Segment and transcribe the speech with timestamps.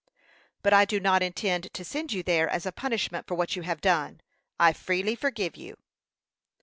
[0.63, 3.61] "But I do not intend to send you there as a punishment for what you
[3.61, 4.21] have done.
[4.59, 5.77] I freely forgive you."